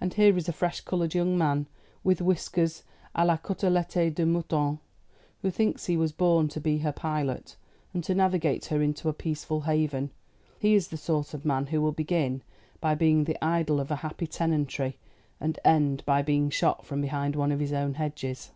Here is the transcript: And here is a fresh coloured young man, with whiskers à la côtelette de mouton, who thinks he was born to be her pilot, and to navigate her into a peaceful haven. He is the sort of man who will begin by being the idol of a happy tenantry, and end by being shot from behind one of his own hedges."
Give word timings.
And 0.00 0.14
here 0.14 0.36
is 0.36 0.48
a 0.48 0.52
fresh 0.52 0.80
coloured 0.80 1.14
young 1.14 1.38
man, 1.38 1.68
with 2.02 2.20
whiskers 2.20 2.82
à 3.14 3.24
la 3.24 3.36
côtelette 3.36 4.12
de 4.16 4.26
mouton, 4.26 4.80
who 5.42 5.50
thinks 5.52 5.86
he 5.86 5.96
was 5.96 6.10
born 6.10 6.48
to 6.48 6.60
be 6.60 6.78
her 6.78 6.90
pilot, 6.90 7.54
and 7.94 8.02
to 8.02 8.12
navigate 8.12 8.64
her 8.64 8.82
into 8.82 9.08
a 9.08 9.12
peaceful 9.12 9.60
haven. 9.60 10.10
He 10.58 10.74
is 10.74 10.88
the 10.88 10.96
sort 10.96 11.34
of 11.34 11.44
man 11.44 11.66
who 11.66 11.80
will 11.80 11.92
begin 11.92 12.42
by 12.80 12.96
being 12.96 13.22
the 13.22 13.38
idol 13.44 13.78
of 13.78 13.92
a 13.92 13.96
happy 14.02 14.26
tenantry, 14.26 14.98
and 15.38 15.56
end 15.64 16.02
by 16.04 16.20
being 16.22 16.50
shot 16.50 16.84
from 16.84 17.00
behind 17.00 17.36
one 17.36 17.52
of 17.52 17.60
his 17.60 17.72
own 17.72 17.94
hedges." 17.94 18.50